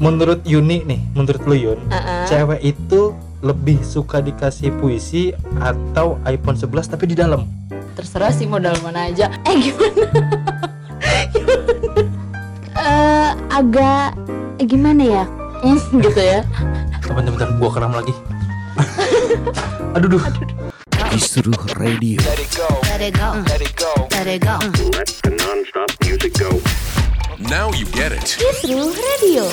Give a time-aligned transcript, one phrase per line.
[0.00, 2.24] menurut Yuni nih, menurut lu Yun, Uh-uh.
[2.24, 7.44] cewek itu lebih suka dikasih puisi atau iPhone 11 tapi di dalam?
[7.90, 10.06] terserah sih modal mana aja eh gimana
[12.72, 14.16] Eh, agak
[14.56, 15.24] eh, gimana ya
[15.60, 16.40] Hmm, gitu ya
[17.02, 18.14] Bentar, bentar, gua keram lagi.
[19.92, 20.22] Aduh, duh.
[21.10, 22.22] Kisruh Radio.
[22.22, 22.68] Let it go.
[22.86, 23.28] Let it go.
[23.50, 23.92] Let it go.
[24.08, 24.56] Let it go.
[24.94, 26.54] Let the non-stop music go.
[27.42, 28.38] Now you get it.
[28.38, 29.50] Kisruh Radio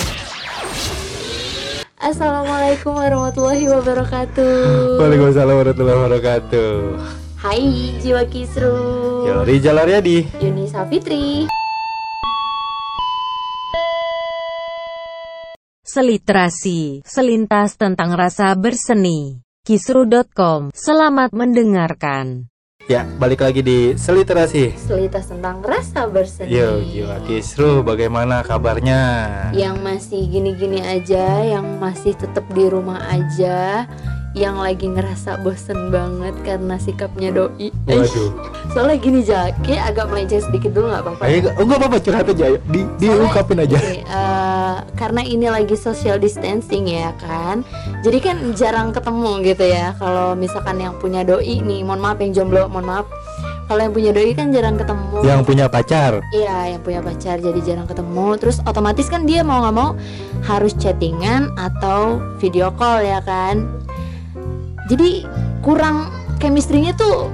[1.97, 6.69] Assalamualaikum warahmatullahi wabarakatuh Waalaikumsalam warahmatullahi wabarakatuh.
[7.41, 10.29] Hai jiwa kisruh Yo, Rizal Aryadi.
[10.37, 11.49] Yuni Safitri
[15.81, 19.41] Seliterasi, selintas tentang rasa berseni.
[19.65, 22.53] Kisru.com, selamat mendengarkan.
[22.87, 24.71] Ya, balik lagi di Seliterasi.
[24.79, 29.03] Selitas tentang rasa berseni Yo, jiwa kisruh, bagaimana kabarnya?
[29.51, 33.83] Yang masih gini-gini aja Yang masih tetap di rumah aja
[34.37, 38.29] Yang lagi ngerasa bosen banget karena sikapnya doi Waduh.
[38.77, 42.43] Soalnya gini Ja, kayak agak melenceng sedikit dulu gak apa-apa oh, enggak apa-apa curhat aja,
[42.53, 42.57] ayo.
[42.69, 43.77] Di, diungkapin aja.
[43.81, 47.65] Oke, eh, karena ini lagi social distancing ya kan
[48.05, 52.33] jadi kan jarang ketemu gitu ya kalau misalkan yang punya doi nih mohon maaf yang
[52.33, 53.05] jomblo mohon maaf
[53.67, 56.23] kalau yang punya doi kan jarang ketemu Yang punya pacar.
[56.31, 58.39] Iya, yang punya pacar jadi jarang ketemu.
[58.39, 59.91] Terus otomatis kan dia mau nggak mau
[60.47, 63.67] harus chattingan atau video call ya kan.
[64.87, 65.27] Jadi
[65.61, 67.31] kurang chemistry-nya tuh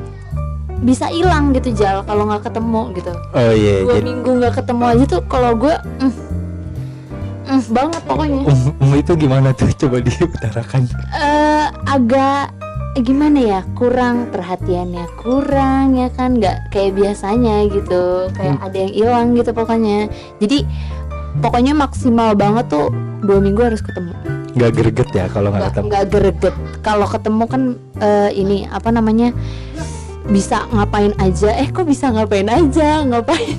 [0.83, 3.11] bisa hilang gitu Jal kalau nggak ketemu gitu.
[3.31, 6.13] Oh iya, Dua jadi minggu nggak ketemu aja tuh kalau gue mm,
[7.47, 8.41] mm, banget pokoknya.
[8.43, 9.71] um, um, itu gimana tuh?
[9.79, 10.81] Coba diutarakan.
[11.15, 12.51] Eh agak
[13.01, 19.27] gimana ya kurang perhatiannya kurang ya kan nggak kayak biasanya gitu kayak ada yang hilang
[19.33, 20.61] gitu pokoknya jadi
[21.41, 22.93] pokoknya maksimal banget tuh
[23.25, 24.13] dua minggu harus ketemu
[24.53, 25.85] Nggak greget ya kalau nggak ketemu.
[25.87, 27.61] nggak greget kalau ketemu kan
[27.97, 29.33] eh, ini apa namanya
[30.23, 33.57] bisa ngapain aja eh kok bisa ngapain aja ngapain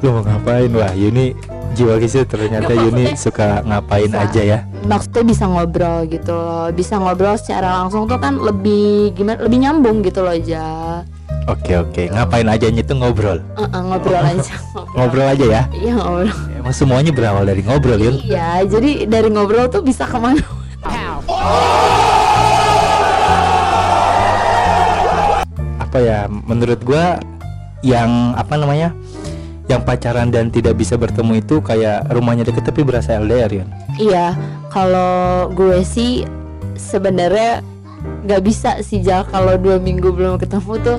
[0.00, 0.66] Lu mau ngapain?
[0.72, 1.30] Wah, Yuni
[1.72, 4.20] jiwa kisruh ternyata Yuni suka ngapain bisa.
[4.20, 4.58] aja ya.
[4.82, 10.00] maksudnya bisa ngobrol gitu loh bisa ngobrol secara langsung tuh kan lebih gimana lebih nyambung
[10.00, 11.00] gitu loh aja
[11.44, 13.42] Oke oke, ngapain aja itu ngobrol.
[13.56, 14.54] ngobrol aja
[14.92, 15.62] Ngobrol aja ya.
[15.72, 16.30] iya ngobrol
[16.72, 18.16] Emang semuanya berawal dari ngobrol, Yun.
[18.24, 20.40] Iya, jadi dari ngobrol tuh bisa ke mana?
[25.76, 26.24] Apa ya?
[26.32, 27.20] Menurut gua
[27.84, 28.96] yang apa namanya?
[29.68, 33.68] Yang pacaran dan tidak bisa bertemu itu kayak rumahnya deket tapi berasa LDR, Yun.
[34.00, 34.32] Iya,
[34.72, 36.24] kalau gue sih
[36.72, 37.60] sebenarnya
[38.24, 40.98] nggak bisa sih Jal kalau dua minggu belum ketemu tuh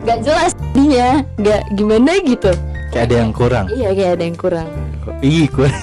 [0.00, 2.56] nggak jelas dia nggak gimana gitu.
[2.94, 3.66] Kayak ada yang kurang.
[3.74, 4.68] Iya kayak ada yang kurang.
[5.18, 5.82] Ih, kurang.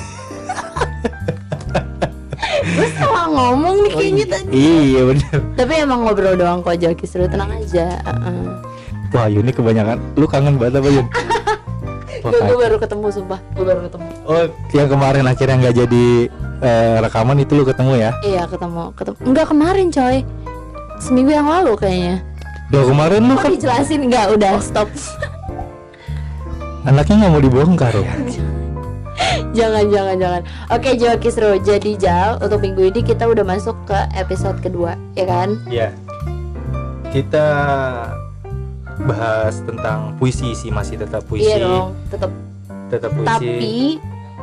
[2.71, 4.47] Gue salah ngomong nih kayaknya tadi.
[4.55, 5.37] Iya bener.
[5.59, 7.99] Tapi emang ngobrol doang kok Jal Kisru tenang aja.
[9.11, 9.99] Wah, Yuni kebanyakan.
[10.15, 11.07] Lu kangen banget apa, Yun?
[12.21, 14.07] Gue, baru ketemu sumpah, gue baru ketemu.
[14.29, 14.45] Oh,
[14.77, 16.05] yang kemarin akhirnya nggak jadi
[16.61, 18.13] eh, rekaman itu lu ketemu ya?
[18.21, 19.17] Iya ketemu, ketemu.
[19.25, 20.17] Enggak kemarin coy,
[21.01, 22.21] seminggu yang lalu kayaknya.
[22.69, 24.37] Udah kemarin lu kan dijelasin nggak?
[24.37, 24.85] Udah stop.
[26.83, 28.13] Anaknya nggak mau dibongkar ya?
[29.51, 33.97] jangan jangan jangan oke Jawa Kisru jadi Jal untuk minggu ini kita udah masuk ke
[34.15, 35.89] episode kedua ya kan Iya.
[37.11, 37.47] Kita
[39.01, 41.43] bahas tentang puisi sih masih tetap puisi.
[41.43, 42.31] iya dong tetap
[42.87, 43.25] Tetap puisi.
[43.25, 43.73] tapi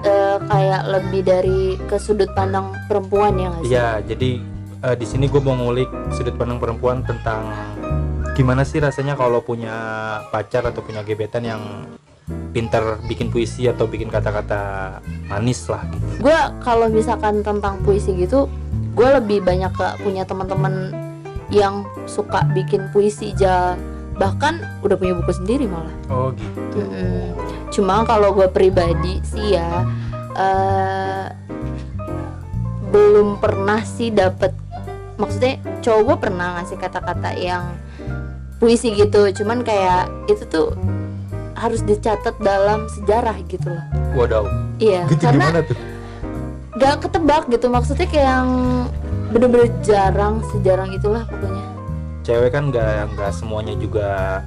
[0.02, 4.30] eh, kayak lebih dari ke sudut pandang perempuan ya nggak sih Iya, jadi
[4.82, 7.48] eh, di sini gue mau ngulik sudut pandang perempuan tentang
[8.32, 9.74] gimana sih rasanya kalau punya
[10.28, 11.62] pacar atau punya gebetan yang
[12.50, 14.98] pinter bikin puisi atau bikin kata-kata
[15.28, 16.28] manis lah gitu.
[16.28, 18.48] gue kalau misalkan tentang puisi gitu
[18.96, 20.90] gue lebih banyak ke punya teman-teman
[21.48, 23.78] yang suka bikin puisi Jal
[24.18, 26.82] bahkan udah punya buku sendiri malah Oh gitu.
[26.82, 27.32] Mm-mm.
[27.70, 29.86] Cuma kalau gue pribadi sih ya
[30.34, 31.26] eh,
[32.90, 34.50] belum pernah sih dapet
[35.20, 37.74] maksudnya cowok gue pernah ngasih kata-kata yang
[38.58, 40.74] puisi gitu cuman kayak itu tuh
[41.58, 43.84] harus dicatat dalam sejarah gitu loh
[44.14, 44.44] Wadaw.
[44.78, 45.76] iya Gitu karena gimana tuh?
[46.74, 48.48] gak ketebak gitu maksudnya kayak yang
[49.28, 51.66] bener-bener jarang sejarang itulah pokoknya
[52.22, 54.40] Cewek kan nggak nggak semuanya juga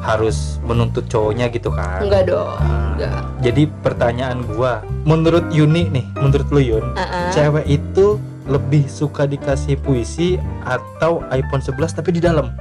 [0.00, 2.00] harus menuntut cowoknya gitu kan.
[2.00, 7.28] enggak dong Nah, enggak Jadi pertanyaan gua, menurut Yuni nih, menurut lu Yun, Uh-uh.
[7.30, 12.52] cewek itu lebih suka dikasih puisi atau iPhone 11 tapi di dalam?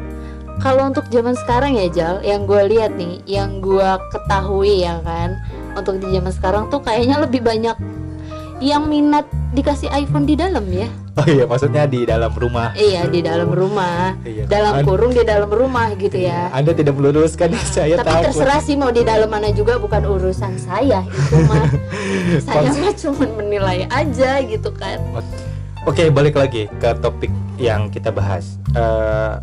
[0.59, 5.39] Kalau untuk zaman sekarang ya Jal, yang gue lihat nih, yang gue ketahui ya kan,
[5.79, 7.79] untuk di zaman sekarang tuh kayaknya lebih banyak
[8.59, 9.23] yang minat
[9.55, 10.91] dikasih iPhone di dalam ya.
[11.15, 12.75] Oh iya maksudnya di dalam rumah.
[12.75, 14.19] Iya di dalam rumah.
[14.23, 14.43] Iya.
[14.51, 16.51] dalam kurung di dalam rumah gitu ya.
[16.51, 21.03] Anda tidak meluruskan saya tapi terserah sih mau di dalam mana juga bukan urusan saya
[21.07, 21.71] itu mah
[22.43, 24.99] saya mah cuma menilai aja gitu kan.
[25.87, 28.59] Oke, balik lagi ke topik yang kita bahas.
[28.75, 29.33] Eh,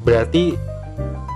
[0.00, 0.56] berarti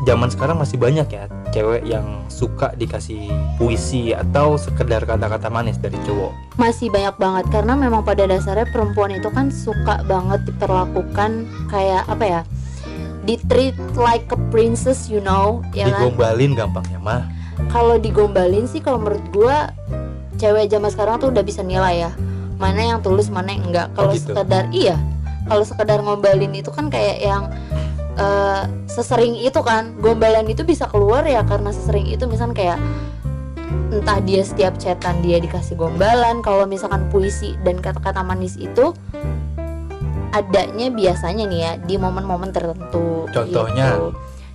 [0.04, 1.24] zaman sekarang masih banyak ya
[1.54, 6.34] cewek yang suka dikasih puisi atau sekedar kata-kata manis dari cowok.
[6.58, 12.24] masih banyak banget karena memang pada dasarnya perempuan itu kan suka banget diperlakukan kayak apa
[12.24, 12.40] ya
[13.24, 17.22] di treat like a princess you know ya kan Digombalin gampangnya mah.
[17.72, 19.72] kalau digombalin sih kalau menurut gua
[20.36, 22.12] cewek zaman sekarang tuh udah bisa nilai ya
[22.60, 24.34] mana yang tulus mana yang enggak kalau gitu?
[24.34, 24.98] sekedar iya
[25.48, 27.48] kalau sekedar ngombalin itu kan kayak yang
[28.14, 32.78] eh, sesering itu kan gombalan itu bisa keluar ya karena sesering itu misalkan kayak
[33.94, 38.90] entah dia setiap chatan dia dikasih gombalan kalau misalkan puisi dan kata-kata manis itu
[40.34, 43.94] adanya biasanya nih ya di momen-momen tertentu Contohnya?
[43.94, 44.06] gitu.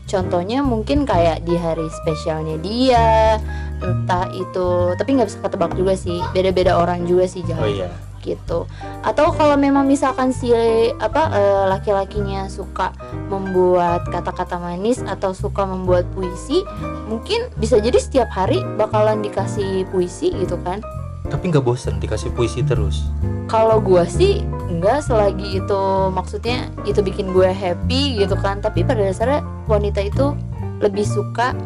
[0.10, 3.40] contohnya mungkin kayak di hari spesialnya dia
[3.80, 7.88] entah itu tapi nggak bisa ketebak juga sih beda-beda orang juga sih Oh jangan iya.
[8.21, 8.69] Gitu.
[9.01, 10.51] Atau kalau memang misalkan si
[11.00, 12.94] apa eh, laki-lakinya suka
[13.31, 16.63] membuat kata-kata manis atau suka membuat puisi
[17.07, 20.83] mungkin bisa jadi setiap hari bakalan dikasih puisi gitu kan.
[21.30, 23.06] Tapi nggak bosen dikasih puisi terus.
[23.50, 25.81] kalau gua sih enggak selagi itu
[26.13, 28.62] maksudnya itu bikin gue happy gitu kan.
[28.62, 30.38] Tapi pada dasarnya wanita itu
[30.80, 31.57] lebih suka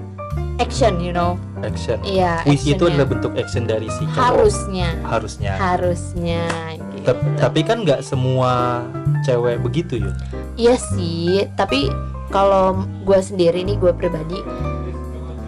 [0.57, 1.97] action you know Action.
[2.03, 4.19] iya Puisi itu adalah bentuk action dari si cowok.
[4.19, 5.53] harusnya Harusnya.
[5.55, 6.43] harusnya
[6.75, 7.11] gitu.
[7.39, 8.83] Tapi kan nggak semua
[9.23, 10.15] cewek begitu Yun.
[10.59, 11.87] Iya sih, tapi
[12.29, 14.37] kalau gue sendiri nih gue pribadi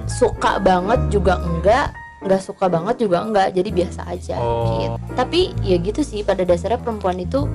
[0.06, 1.92] suka banget juga enggak,
[2.24, 4.36] nggak suka banget juga enggak, jadi biasa aja.
[4.40, 4.80] Oh.
[4.80, 4.98] gitu.
[5.18, 7.50] Tapi ya gitu sih pada dasarnya perempuan itu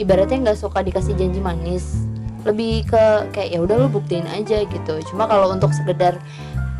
[0.00, 2.02] ibaratnya nggak suka dikasih janji manis,
[2.44, 4.94] lebih ke kayak ya udah lu buktiin aja gitu.
[5.12, 6.18] Cuma kalau untuk sekedar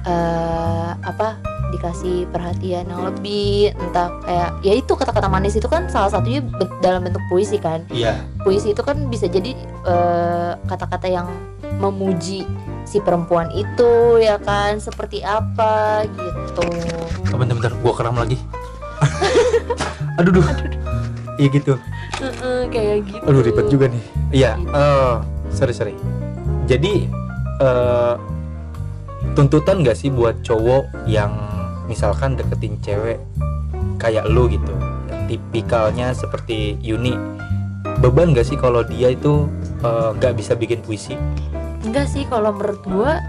[0.04, 1.36] eh, apa
[1.70, 6.38] dikasih perhatian yang lebih entah kayak ya itu kata-kata manis itu kan salah satunya
[6.78, 8.22] dalam bentuk puisi kan Iya.
[8.40, 11.26] puisi itu kan bisa jadi eh, kata-kata yang
[11.76, 12.46] memuji
[12.84, 16.68] si perempuan itu ya kan seperti apa gitu
[17.26, 18.38] Oh, bentar-bentar, gua keram lagi.
[20.20, 20.46] aduh, duh.
[21.34, 21.74] Iya gitu.
[22.14, 24.02] Heeh, kayak gitu Aduh ribet juga nih.
[24.30, 25.14] Iya, eh
[25.50, 25.94] sorry sorry.
[26.64, 27.10] Jadi
[27.58, 28.14] eh
[29.34, 31.34] tuntutan gak sih buat cowok yang
[31.90, 33.18] misalkan deketin cewek
[34.00, 34.74] kayak lu gitu,
[35.10, 37.14] yang tipikalnya seperti Yuni,
[38.00, 39.46] beban gak sih kalau dia itu
[39.84, 41.18] eh, nggak bisa bikin puisi?
[41.84, 43.20] enggak sih kalau menurut gua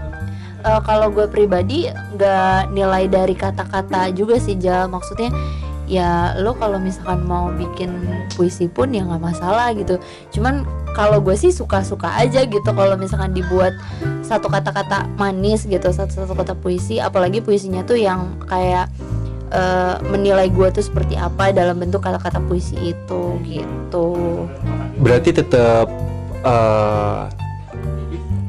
[0.64, 4.88] eh, kalau gue pribadi nggak nilai dari kata-kata juga sih Jal.
[4.88, 5.30] Maksudnya
[5.86, 7.94] ya lo kalau misalkan mau bikin
[8.34, 10.00] puisi pun ya nggak masalah gitu.
[10.34, 10.66] Cuman
[10.96, 13.76] kalau gue sih suka-suka aja gitu kalau misalkan dibuat
[14.24, 18.88] satu kata-kata manis gitu satu satu kata puisi apalagi puisinya tuh yang kayak
[19.52, 24.08] eh, menilai gue tuh seperti apa dalam bentuk kata-kata puisi itu gitu
[24.96, 25.92] Berarti tetap
[26.40, 27.28] eh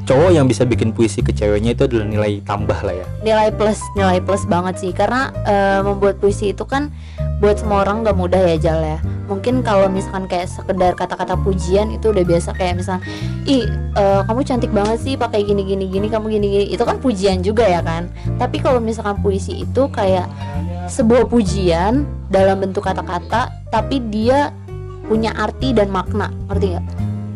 [0.08, 3.06] cowok yang bisa bikin puisi ke ceweknya itu adalah nilai tambah lah ya.
[3.20, 6.88] nilai plus nilai plus banget sih karena eh, membuat puisi itu kan
[7.38, 8.98] buat semua orang gak mudah ya Jal ya.
[9.30, 12.50] Mungkin kalau misalkan kayak sekedar kata-kata pujian itu udah biasa.
[12.56, 12.98] Kayak misal
[13.46, 16.98] ih eh, kamu cantik banget sih pakai gini gini gini kamu gini gini itu kan
[16.98, 18.10] pujian juga ya kan?
[18.40, 20.26] Tapi kalau misalkan puisi itu kayak
[20.88, 24.50] sebuah pujian dalam bentuk kata-kata tapi dia
[25.06, 26.32] punya arti dan makna.
[26.50, 26.86] Ngerti nggak?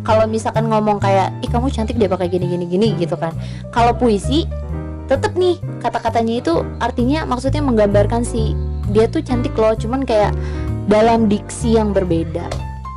[0.03, 3.31] Kalau misalkan ngomong kayak ih kamu cantik deh pakai gini gini gini gitu kan.
[3.71, 4.49] Kalau puisi
[5.07, 8.57] tetep nih kata-katanya itu artinya maksudnya menggambarkan si
[8.93, 10.37] dia tuh cantik loh cuman kayak
[10.87, 12.47] dalam diksi yang berbeda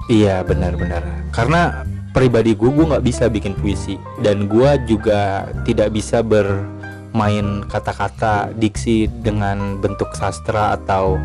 [0.06, 1.02] Iya benar-benar.
[1.34, 1.82] Karena
[2.14, 9.10] pribadi gue gue nggak bisa bikin puisi dan gue juga tidak bisa bermain kata-kata diksi
[9.26, 11.18] dengan bentuk sastra atau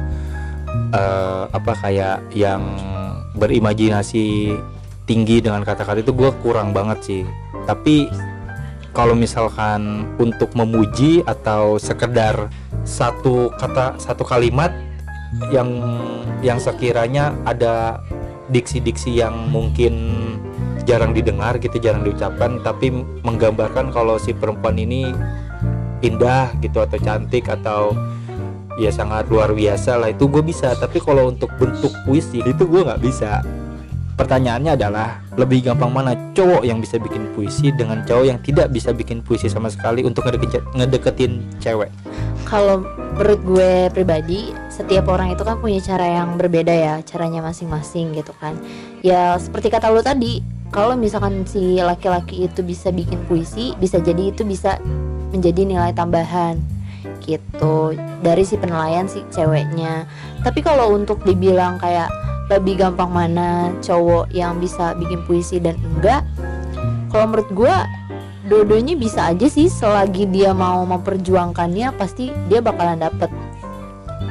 [0.96, 2.64] eh, apa kayak yang
[3.36, 4.56] berimajinasi
[5.04, 7.22] tinggi dengan kata-kata itu gue kurang banget sih.
[7.68, 8.08] Tapi
[8.96, 12.48] kalau misalkan untuk memuji atau sekedar
[12.90, 14.75] satu kata satu kalimat
[15.54, 15.70] yang
[16.42, 18.02] yang sekiranya ada
[18.50, 20.26] diksi-diksi yang mungkin
[20.82, 22.90] jarang didengar gitu jarang diucapkan tapi
[23.23, 25.14] menggambarkan kalau si perempuan ini
[26.02, 27.94] indah gitu atau cantik atau
[28.80, 30.73] ya sangat luar biasa lah itu gue bisa.
[30.73, 33.44] Tapi kalau untuk bentuk puisi itu gue nggak bisa.
[34.16, 38.92] Pertanyaannya adalah lebih gampang mana cowok yang bisa bikin puisi dengan cowok yang tidak bisa
[38.92, 40.28] bikin puisi sama sekali untuk
[40.76, 41.88] ngedeketin, cewek
[42.50, 42.83] kalau
[43.14, 48.35] menurut gue pribadi setiap orang itu kan punya cara yang berbeda ya caranya masing-masing gitu
[48.42, 48.59] kan.
[49.07, 50.42] Ya seperti kata lu tadi
[50.75, 54.83] kalau misalkan si laki-laki itu bisa bikin puisi bisa jadi itu bisa
[55.30, 56.59] menjadi nilai tambahan
[57.23, 57.95] gitu
[58.26, 60.11] dari si penilaian si ceweknya.
[60.42, 62.11] Tapi kalau untuk dibilang kayak
[62.50, 66.26] lebih gampang mana cowok yang bisa bikin puisi dan enggak
[67.14, 67.76] kalau menurut gue
[68.50, 73.30] dua-duanya bisa aja sih selagi dia mau memperjuangkannya pasti dia bakalan dapet.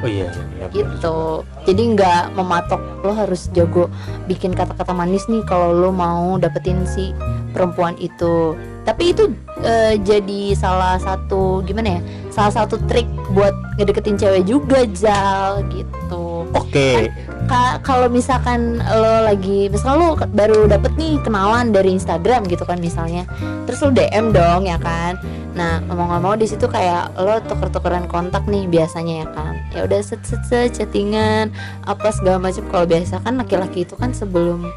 [0.00, 1.44] Oh iya iya, iya gitu.
[1.68, 3.92] jadi nggak mematok lo harus jago
[4.24, 7.16] bikin kata-kata manis nih kalau lo mau dapetin si
[7.56, 8.56] perempuan itu.
[8.84, 9.28] Tapi itu
[9.60, 12.00] eh, jadi salah satu gimana ya
[12.32, 17.10] salah satu trik buat ngedeketin cewek juga Jal gitu oke.
[17.48, 22.78] Ka- kalau misalkan lo lagi misal lo baru dapet nih kenalan dari Instagram gitu kan
[22.78, 23.26] misalnya
[23.66, 25.18] terus lo DM dong ya kan?
[25.54, 29.52] Nah mau di situ kayak lo tuker-tukeran kontak nih biasanya ya kan?
[29.74, 31.50] Ya udah set set set chattingan
[31.86, 32.62] apa segala macam.
[32.70, 34.70] Kalau biasa kan laki-laki itu kan sebelum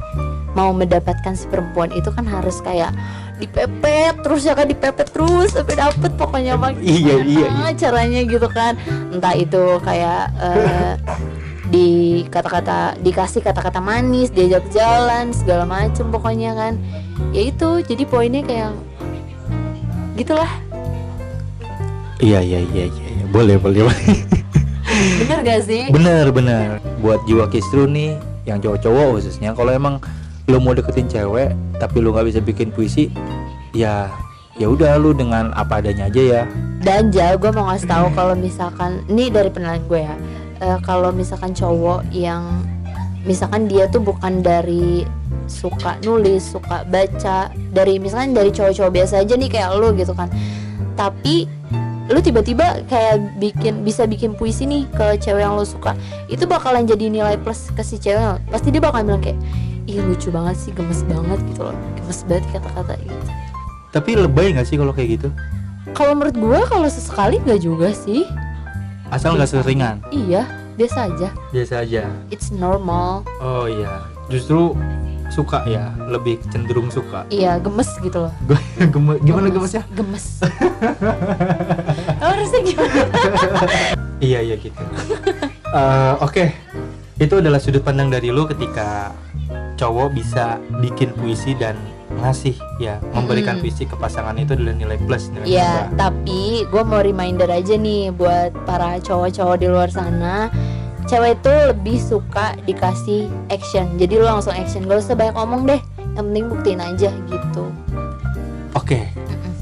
[0.54, 2.94] mau mendapatkan si perempuan itu kan harus kayak
[3.38, 4.66] dipepet terus ya kan?
[4.66, 8.78] Dipepet terus sampai dapet pokoknya mak Iya, iya, gimana caranya gitu kan?
[9.14, 10.94] Entah itu kayak eh,
[11.74, 16.78] di kata-kata dikasih kata-kata manis diajak jalan segala macem pokoknya kan.
[17.34, 18.78] Ya itu jadi poinnya kayak
[20.14, 20.50] gitulah.
[22.22, 23.26] Iya iya iya iya iya.
[23.34, 24.06] boleh boleh boleh.
[25.26, 25.90] Bener gak sih?
[25.90, 26.78] Bener bener.
[27.02, 29.98] Buat jiwa kisru nih yang cowok-cowok khususnya kalau emang
[30.46, 33.08] lu mau deketin cewek tapi lu nggak bisa bikin puisi
[33.72, 34.12] ya
[34.60, 36.44] ya udah lu dengan apa adanya aja ya.
[36.86, 40.16] Dan Jal gue mau ngasih tahu kalau misalkan ini dari penilaian gue ya
[40.64, 42.64] eh, kalau misalkan cowok yang
[43.28, 45.04] misalkan dia tuh bukan dari
[45.48, 50.32] suka nulis suka baca dari misalkan dari cowok-cowok biasa aja nih kayak lu gitu kan.
[50.96, 51.48] Tapi
[52.12, 55.96] lu tiba-tiba kayak bikin bisa bikin puisi nih ke cewek yang lu suka
[56.28, 59.40] itu bakalan jadi nilai plus ke si cewek pasti dia bakalan bilang kayak
[59.88, 61.76] ih lucu banget sih gemes banget gitu loh.
[62.00, 63.26] Gemes banget kata-kata gitu.
[63.94, 65.30] Tapi lebay nggak sih kalau kayak gitu?
[65.94, 68.26] Kalau menurut gue kalau sesekali nggak juga sih
[69.14, 70.44] asal nggak seringan Iya,
[70.74, 71.30] biasa aja.
[71.50, 73.22] biasa aja It's normal.
[73.38, 74.74] oh iya justru
[75.30, 78.34] suka ya lebih cenderung suka Iya, gemes gitu loh.
[78.94, 80.42] Geme- gimana gemesnya Gemes.
[82.20, 83.04] Lo harusnya gimana?
[84.24, 84.80] Iya iya gitu.
[85.68, 86.56] Eh, Oke,
[87.18, 89.12] itu adalah sudut pandang dari lu ketika
[89.76, 91.76] cowok bisa bikin puisi dan
[92.20, 93.64] ngasih ya memberikan Mm-mm.
[93.66, 95.98] puisi ke pasangan itu adalah nilai plus nilai Iya, tambah.
[95.98, 100.48] tapi gue mau reminder aja nih buat para cowok-cowok di luar sana.
[101.04, 104.00] Cewek itu lebih suka dikasih action.
[104.00, 105.82] Jadi lu langsung action, gak usah banyak ngomong deh.
[106.16, 107.64] Yang penting buktiin aja gitu.
[108.72, 109.12] Oke,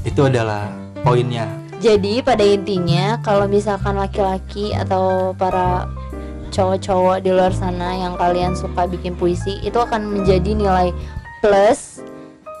[0.02, 0.70] itu adalah
[1.02, 1.50] poinnya.
[1.82, 5.90] Jadi pada intinya kalau misalkan laki-laki atau para
[6.54, 10.94] cowok-cowok di luar sana yang kalian suka bikin puisi itu akan menjadi nilai
[11.42, 11.91] plus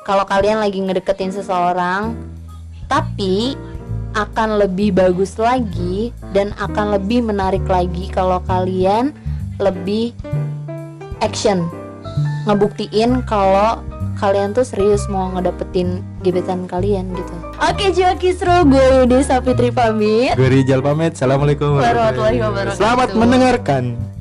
[0.02, 2.18] kalau kalian lagi ngedeketin seseorang
[2.90, 3.54] tapi
[4.12, 9.16] akan lebih bagus lagi dan akan lebih menarik lagi kalau kalian
[9.56, 10.12] lebih
[11.24, 11.64] action
[12.44, 13.80] ngebuktiin kalau
[14.20, 17.34] kalian tuh serius mau ngedapetin gebetan kalian gitu.
[17.58, 20.38] Oke, Jiwa Kisru, gue Yudi Sapitri pamit.
[20.38, 21.18] Gue Rizal pamit.
[21.18, 22.78] Assalamualaikum Warahmatullahi wabarakatuh.
[22.78, 24.11] Selamat mendengarkan.